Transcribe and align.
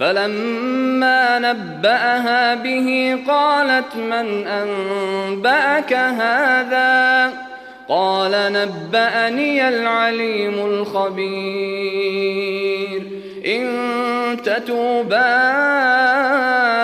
فلما 0.00 1.38
نبأها 1.38 2.54
به 2.54 3.18
قالت 3.28 3.96
من 3.96 4.46
أنبأك 4.46 5.92
هذا؟ 5.92 7.32
قال 7.88 8.32
نبأني 8.32 9.68
العليم 9.68 10.54
الخبير. 10.66 11.64
إن 13.46 13.66
تتوبا 14.44 15.52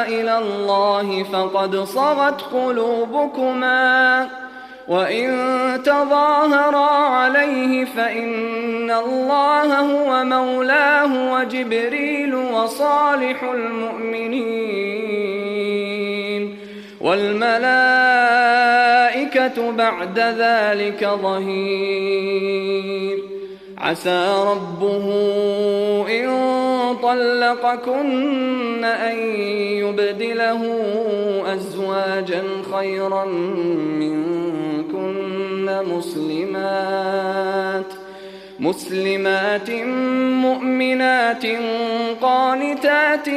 إلى 0.07 0.39
الله 0.39 1.23
فقد 1.23 1.77
صغت 1.77 2.43
قلوبكما. 2.43 4.27
وإن 4.91 5.31
تظاهرا 5.83 6.91
عليه 6.91 7.85
فإن 7.85 8.91
الله 8.91 9.79
هو 9.81 10.25
مولاه 10.25 11.33
وجبريل 11.35 12.35
وصالح 12.35 13.43
المؤمنين 13.43 14.81
والملائكة 17.01 17.71
بعد 19.73 20.19
ذلك 20.19 21.09
ظهير 21.23 22.71
عسى 23.79 24.35
ربه 24.47 25.07
إن 26.09 26.31
طلقكن 27.03 28.85
أن 28.85 29.19
يبدله 29.57 30.63
أزواجا 31.55 32.43
خيرا 32.73 33.25
منكن 33.25 34.30
مسلمات. 35.83 37.41
مسلمات 38.61 39.71
مؤمنات 40.45 41.45
قانتات 42.23 43.29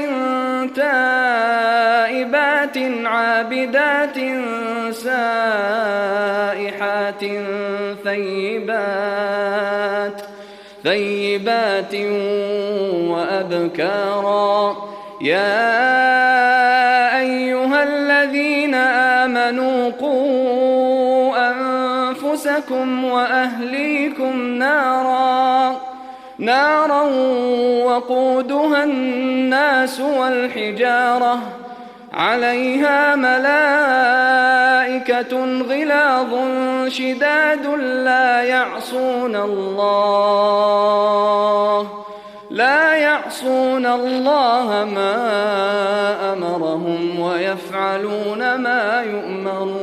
تائبات 0.76 2.78
عابدات 3.06 4.18
سائحات 4.92 6.04
ثيبات 8.04 10.18
ثيبات 10.84 11.96
وأبكارا. 13.12 14.58
يا 15.22 15.59
أيها 17.20 17.84
الذين 17.84 18.76
آمنوا 18.76 19.90
قوا 19.90 20.93
أنفسكم 22.53 23.03
وأهليكم 23.03 24.47
نارا 24.47 25.75
نارا 26.38 27.02
وقودها 27.86 28.84
الناس 28.84 30.00
والحجارة. 30.00 31.40
عليها 32.14 33.16
ملائكة 33.16 33.74
غلاظ 35.69 36.34
شداد 36.88 37.66
لا 38.06 38.44
يعصون 38.44 39.35
الله 39.35 40.68
لا 42.50 42.94
يعصون 42.94 43.85
الله 43.85 44.88
ما 44.96 46.34
أمرهم 46.34 47.20
ويفعلون 47.20 48.56
ما 48.56 49.03
يؤمرون. 49.12 49.83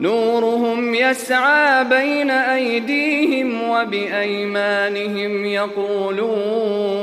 نورهم 0.00 0.94
يسعى 0.94 1.84
بين 1.84 2.30
أيديهم 2.30 3.68
وبأيمانهم 3.68 5.44
يقولون 5.44 7.00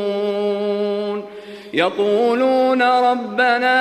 يقولون 1.73 2.81
ربنا 2.81 3.77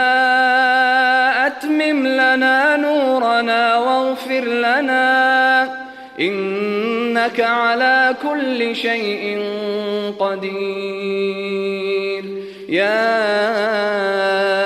أتمم 1.47 2.07
لنا 2.07 2.77
نورنا 2.77 3.79
واغفر 3.79 4.45
لنا 4.45 5.87
إنك 6.21 7.41
على 7.41 8.15
كل 8.23 8.77
شيء 8.77 9.43
قدير. 10.19 11.57
يا 12.69 14.66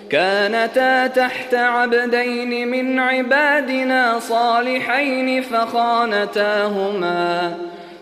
كانتا 0.11 1.07
تحت 1.07 1.53
عبدين 1.53 2.67
من 2.67 2.99
عبادنا 2.99 4.19
صالحين 4.19 5.41
فخانتاهما 5.41 7.11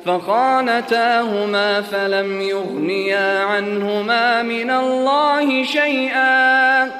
فخانتاهما 0.06 1.82
فلم 1.82 2.42
يغنيا 2.42 3.44
عنهما 3.44 4.44
من 4.44 4.72
الله 4.72 5.64
شيئا. 5.64 6.92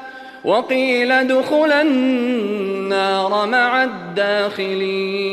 وقيل 0.46 1.12
ادخلا 1.12 1.82
النار 1.82 3.48
مع 3.48 3.84
الداخلين. 3.84 5.30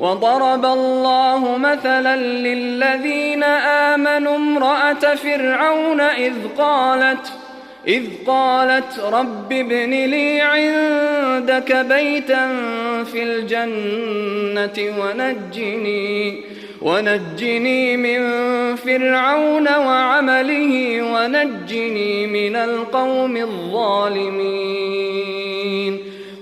وضرب 0.00 0.64
الله 0.64 1.56
مثلا 1.58 2.16
للذين 2.16 3.42
آمنوا 3.42 4.36
امرأة 4.36 5.14
فرعون 5.14 6.00
إذ 6.00 6.34
قالت 6.58 7.32
إذ 7.88 8.02
قالت 8.26 8.98
رب 9.12 9.52
ابن 9.52 9.90
لي 9.90 10.40
عندك 10.40 11.76
بيتا 11.76 12.48
في 13.04 13.22
الجنة 13.22 14.78
ونجني 15.00 16.40
ونجني 16.82 17.96
من 17.96 18.20
فرعون 18.76 19.68
وعمله 19.68 21.02
ونجني 21.02 22.26
من 22.26 22.56
القوم 22.56 23.36
الظالمين. 23.36 24.92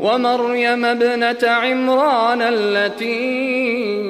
ومريم 0.00 0.84
ابنة 0.84 1.38
عمران 1.44 2.42
التي 2.42 4.09